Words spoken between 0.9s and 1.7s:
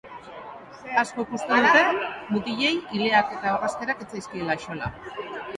Askok uste